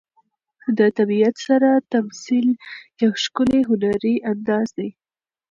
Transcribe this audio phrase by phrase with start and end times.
[0.77, 2.47] د طبیعت سره تمثیل
[3.01, 4.89] یو ښکلی هنري انداز دی.